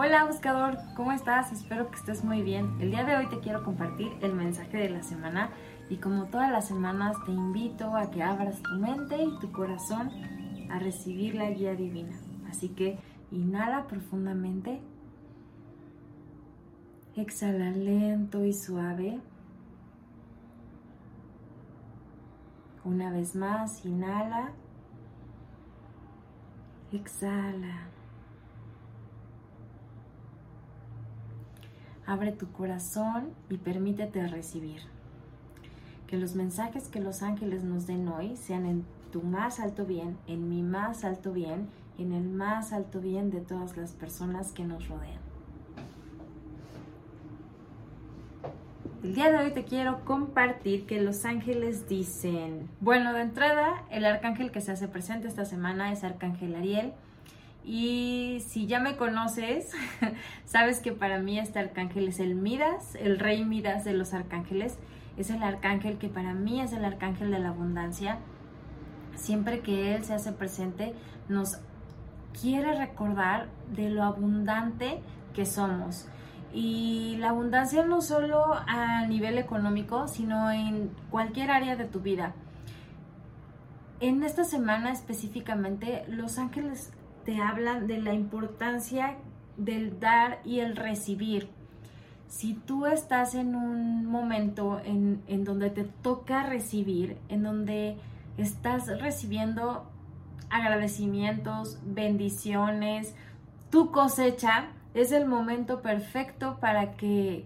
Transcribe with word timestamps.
Hola 0.00 0.26
buscador, 0.26 0.78
¿cómo 0.94 1.10
estás? 1.10 1.50
Espero 1.50 1.90
que 1.90 1.96
estés 1.96 2.22
muy 2.22 2.40
bien. 2.40 2.80
El 2.80 2.92
día 2.92 3.02
de 3.02 3.16
hoy 3.16 3.28
te 3.30 3.40
quiero 3.40 3.64
compartir 3.64 4.12
el 4.20 4.32
mensaje 4.32 4.76
de 4.76 4.90
la 4.90 5.02
semana 5.02 5.50
y 5.90 5.96
como 5.96 6.26
todas 6.26 6.52
las 6.52 6.68
semanas 6.68 7.16
te 7.26 7.32
invito 7.32 7.96
a 7.96 8.08
que 8.08 8.22
abras 8.22 8.62
tu 8.62 8.78
mente 8.78 9.20
y 9.20 9.38
tu 9.40 9.50
corazón 9.50 10.12
a 10.70 10.78
recibir 10.78 11.34
la 11.34 11.50
guía 11.50 11.74
divina. 11.74 12.16
Así 12.48 12.68
que 12.68 12.96
inhala 13.32 13.88
profundamente, 13.88 14.80
exhala 17.16 17.72
lento 17.72 18.44
y 18.44 18.52
suave. 18.52 19.18
Una 22.84 23.10
vez 23.10 23.34
más, 23.34 23.84
inhala, 23.84 24.52
exhala. 26.92 27.97
Abre 32.08 32.32
tu 32.32 32.50
corazón 32.52 33.34
y 33.50 33.58
permítete 33.58 34.26
recibir. 34.28 34.80
Que 36.06 36.16
los 36.16 36.34
mensajes 36.34 36.88
que 36.88 37.00
los 37.00 37.22
ángeles 37.22 37.64
nos 37.64 37.86
den 37.86 38.08
hoy 38.08 38.34
sean 38.38 38.64
en 38.64 38.86
tu 39.12 39.20
más 39.20 39.60
alto 39.60 39.84
bien, 39.84 40.16
en 40.26 40.48
mi 40.48 40.62
más 40.62 41.04
alto 41.04 41.34
bien, 41.34 41.68
en 41.98 42.14
el 42.14 42.26
más 42.26 42.72
alto 42.72 43.02
bien 43.02 43.30
de 43.30 43.42
todas 43.42 43.76
las 43.76 43.92
personas 43.92 44.52
que 44.52 44.64
nos 44.64 44.88
rodean. 44.88 45.20
El 49.02 49.14
día 49.14 49.30
de 49.30 49.44
hoy 49.44 49.52
te 49.52 49.64
quiero 49.64 50.02
compartir 50.06 50.86
que 50.86 51.02
los 51.02 51.26
ángeles 51.26 51.90
dicen, 51.90 52.70
bueno, 52.80 53.12
de 53.12 53.20
entrada, 53.20 53.84
el 53.90 54.06
arcángel 54.06 54.50
que 54.50 54.62
se 54.62 54.72
hace 54.72 54.88
presente 54.88 55.28
esta 55.28 55.44
semana 55.44 55.92
es 55.92 56.04
Arcángel 56.04 56.54
Ariel 56.54 56.94
y 57.68 58.40
si 58.48 58.66
ya 58.66 58.80
me 58.80 58.96
conoces, 58.96 59.72
sabes 60.46 60.80
que 60.80 60.92
para 60.92 61.18
mí 61.18 61.38
este 61.38 61.58
arcángel 61.58 62.08
es 62.08 62.18
el 62.18 62.34
Midas, 62.34 62.94
el 62.94 63.18
rey 63.18 63.44
Midas 63.44 63.84
de 63.84 63.92
los 63.92 64.14
arcángeles. 64.14 64.78
Es 65.18 65.28
el 65.28 65.42
arcángel 65.42 65.98
que 65.98 66.08
para 66.08 66.32
mí 66.32 66.62
es 66.62 66.72
el 66.72 66.82
arcángel 66.82 67.30
de 67.30 67.40
la 67.40 67.50
abundancia. 67.50 68.20
Siempre 69.16 69.60
que 69.60 69.94
él 69.94 70.02
se 70.02 70.14
hace 70.14 70.32
presente, 70.32 70.94
nos 71.28 71.58
quiere 72.40 72.74
recordar 72.74 73.48
de 73.70 73.90
lo 73.90 74.02
abundante 74.02 75.02
que 75.34 75.44
somos. 75.44 76.08
Y 76.54 77.16
la 77.18 77.30
abundancia 77.30 77.84
no 77.84 78.00
solo 78.00 78.46
a 78.66 79.04
nivel 79.06 79.36
económico, 79.36 80.08
sino 80.08 80.50
en 80.50 80.90
cualquier 81.10 81.50
área 81.50 81.76
de 81.76 81.84
tu 81.84 82.00
vida. 82.00 82.32
En 84.00 84.22
esta 84.22 84.44
semana 84.44 84.90
específicamente, 84.90 86.04
los 86.08 86.38
ángeles 86.38 86.92
te 87.28 87.42
hablan 87.42 87.86
de 87.86 88.00
la 88.00 88.14
importancia 88.14 89.18
del 89.58 90.00
dar 90.00 90.40
y 90.46 90.60
el 90.60 90.76
recibir. 90.76 91.50
Si 92.26 92.54
tú 92.54 92.86
estás 92.86 93.34
en 93.34 93.54
un 93.54 94.06
momento 94.06 94.80
en, 94.82 95.22
en 95.26 95.44
donde 95.44 95.68
te 95.68 95.84
toca 95.84 96.44
recibir, 96.44 97.18
en 97.28 97.42
donde 97.42 97.98
estás 98.38 98.86
recibiendo 98.98 99.84
agradecimientos, 100.48 101.78
bendiciones, 101.84 103.14
tu 103.68 103.90
cosecha, 103.90 104.68
es 104.94 105.12
el 105.12 105.26
momento 105.26 105.82
perfecto 105.82 106.56
para 106.60 106.94
que 106.94 107.44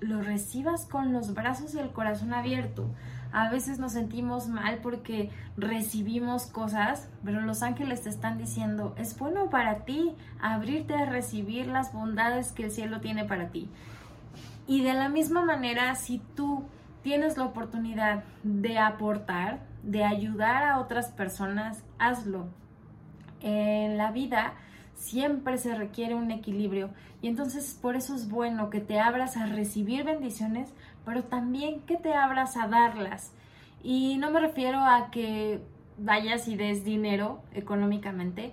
lo 0.00 0.20
recibas 0.20 0.84
con 0.84 1.12
los 1.12 1.32
brazos 1.32 1.76
y 1.76 1.78
el 1.78 1.92
corazón 1.92 2.34
abierto. 2.34 2.90
A 3.32 3.50
veces 3.50 3.78
nos 3.78 3.92
sentimos 3.92 4.48
mal 4.48 4.78
porque 4.82 5.30
recibimos 5.56 6.46
cosas, 6.46 7.08
pero 7.24 7.40
los 7.40 7.62
ángeles 7.62 8.02
te 8.02 8.08
están 8.08 8.38
diciendo, 8.38 8.94
es 8.98 9.16
bueno 9.18 9.50
para 9.50 9.84
ti 9.84 10.14
abrirte 10.40 10.94
a 10.94 11.06
recibir 11.06 11.66
las 11.66 11.92
bondades 11.92 12.52
que 12.52 12.64
el 12.64 12.70
cielo 12.70 13.00
tiene 13.00 13.24
para 13.24 13.48
ti. 13.48 13.68
Y 14.66 14.82
de 14.82 14.94
la 14.94 15.08
misma 15.08 15.44
manera, 15.44 15.94
si 15.94 16.18
tú 16.34 16.64
tienes 17.02 17.36
la 17.36 17.44
oportunidad 17.44 18.24
de 18.42 18.78
aportar, 18.78 19.60
de 19.82 20.04
ayudar 20.04 20.64
a 20.64 20.78
otras 20.78 21.10
personas, 21.10 21.82
hazlo. 21.98 22.48
En 23.40 23.96
la 23.96 24.10
vida 24.10 24.54
siempre 24.94 25.56
se 25.56 25.74
requiere 25.74 26.14
un 26.14 26.30
equilibrio 26.30 26.90
y 27.22 27.28
entonces 27.28 27.78
por 27.80 27.96
eso 27.96 28.14
es 28.14 28.28
bueno 28.28 28.70
que 28.70 28.80
te 28.80 29.00
abras 29.00 29.36
a 29.36 29.46
recibir 29.46 30.04
bendiciones, 30.04 30.72
pero 31.04 31.24
también 31.24 31.80
que 31.82 31.96
te 31.96 32.14
abras 32.14 32.56
a 32.56 32.68
darlas. 32.68 33.32
Y 33.82 34.18
no 34.18 34.30
me 34.30 34.40
refiero 34.40 34.78
a 34.78 35.10
que 35.10 35.62
vayas 35.98 36.48
y 36.48 36.56
des 36.56 36.84
dinero 36.84 37.42
económicamente. 37.52 38.52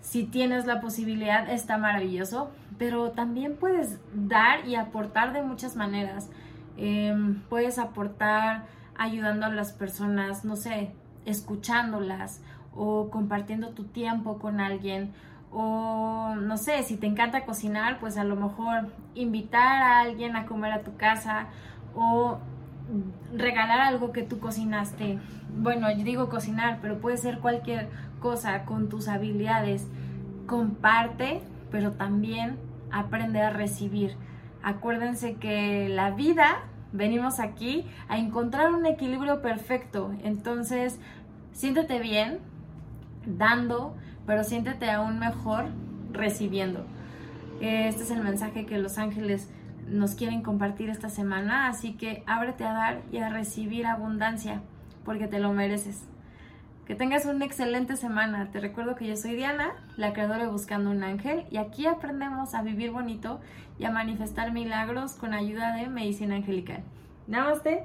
Si 0.00 0.24
tienes 0.24 0.66
la 0.66 0.80
posibilidad, 0.80 1.50
está 1.50 1.78
maravilloso, 1.78 2.50
pero 2.78 3.10
también 3.10 3.56
puedes 3.56 3.98
dar 4.14 4.66
y 4.66 4.76
aportar 4.76 5.32
de 5.32 5.42
muchas 5.42 5.76
maneras. 5.76 6.30
Em, 6.76 7.40
puedes 7.48 7.78
aportar 7.78 8.66
ayudando 8.96 9.46
a 9.46 9.50
las 9.50 9.72
personas, 9.72 10.44
no 10.44 10.56
sé, 10.56 10.92
escuchándolas 11.24 12.40
o 12.74 13.10
compartiendo 13.10 13.70
tu 13.70 13.84
tiempo 13.84 14.38
con 14.38 14.60
alguien 14.60 15.12
o 15.50 16.34
no 16.36 16.56
sé, 16.56 16.82
si 16.82 16.96
te 16.96 17.06
encanta 17.06 17.44
cocinar, 17.44 17.98
pues 17.98 18.16
a 18.16 18.24
lo 18.24 18.36
mejor 18.36 18.88
invitar 19.14 19.82
a 19.82 20.00
alguien 20.00 20.36
a 20.36 20.46
comer 20.46 20.72
a 20.72 20.82
tu 20.82 20.96
casa 20.96 21.46
o 21.94 22.38
regalar 23.34 23.80
algo 23.80 24.12
que 24.12 24.22
tú 24.22 24.38
cocinaste. 24.38 25.18
Bueno, 25.56 25.90
yo 25.90 26.04
digo 26.04 26.28
cocinar, 26.28 26.78
pero 26.82 26.98
puede 26.98 27.16
ser 27.16 27.38
cualquier 27.38 27.88
cosa 28.20 28.64
con 28.64 28.88
tus 28.88 29.08
habilidades. 29.08 29.88
Comparte, 30.46 31.40
pero 31.70 31.92
también 31.92 32.58
aprende 32.90 33.40
a 33.40 33.50
recibir. 33.50 34.16
Acuérdense 34.62 35.34
que 35.34 35.88
la 35.88 36.10
vida, 36.10 36.64
venimos 36.92 37.40
aquí 37.40 37.86
a 38.08 38.18
encontrar 38.18 38.72
un 38.72 38.86
equilibrio 38.86 39.42
perfecto. 39.42 40.12
Entonces, 40.22 41.00
siéntete 41.52 42.00
bien 42.00 42.38
dando, 43.26 43.96
pero 44.26 44.44
siéntete 44.44 44.90
aún 44.90 45.18
mejor 45.18 45.66
recibiendo. 46.12 46.84
Este 47.60 48.02
es 48.02 48.10
el 48.10 48.22
mensaje 48.22 48.66
que 48.66 48.78
los 48.78 48.98
ángeles 48.98 49.48
nos 49.88 50.14
quieren 50.14 50.42
compartir 50.42 50.90
esta 50.90 51.08
semana, 51.08 51.68
así 51.68 51.94
que 51.94 52.22
ábrete 52.26 52.64
a 52.64 52.72
dar 52.72 53.02
y 53.12 53.18
a 53.18 53.28
recibir 53.28 53.86
abundancia, 53.86 54.60
porque 55.04 55.28
te 55.28 55.38
lo 55.38 55.52
mereces. 55.52 56.02
Que 56.86 56.94
tengas 56.94 57.26
una 57.26 57.44
excelente 57.44 57.96
semana. 57.96 58.50
Te 58.52 58.60
recuerdo 58.60 58.94
que 58.94 59.08
yo 59.08 59.16
soy 59.16 59.34
Diana, 59.34 59.72
la 59.96 60.12
creadora 60.12 60.44
de 60.44 60.50
Buscando 60.50 60.90
un 60.90 61.02
Ángel, 61.02 61.44
y 61.50 61.56
aquí 61.56 61.86
aprendemos 61.86 62.54
a 62.54 62.62
vivir 62.62 62.90
bonito 62.92 63.40
y 63.78 63.84
a 63.84 63.90
manifestar 63.90 64.52
milagros 64.52 65.14
con 65.14 65.34
ayuda 65.34 65.74
de 65.74 65.88
medicina 65.88 66.36
angelical. 66.36 66.82
Namaste. 67.26 67.84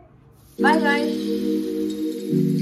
Bye 0.59 0.79
bye. 0.79 2.60